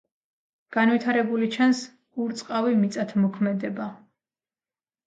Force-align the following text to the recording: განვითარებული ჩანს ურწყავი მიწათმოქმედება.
განვითარებული 0.77 1.49
ჩანს 1.57 1.83
ურწყავი 2.25 2.75
მიწათმოქმედება. 2.81 3.93